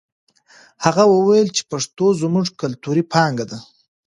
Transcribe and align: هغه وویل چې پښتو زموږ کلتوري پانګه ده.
هغه 0.85 1.03
وویل 1.15 1.47
چې 1.55 1.63
پښتو 1.71 2.05
زموږ 2.21 2.47
کلتوري 2.61 3.03
پانګه 3.13 3.45
ده. 3.51 3.57